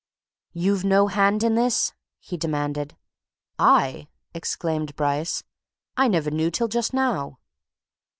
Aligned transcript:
"You've 0.53 0.83
no 0.83 1.05
hand 1.09 1.43
in 1.43 1.53
this?" 1.53 1.93
he 2.17 2.35
demanded. 2.35 2.97
"I?" 3.59 4.07
exclaimed 4.33 4.95
Bryce. 4.95 5.43
"I 5.95 6.07
never 6.07 6.31
knew 6.31 6.49
till 6.49 6.69
just 6.69 6.91
now!" 6.91 7.37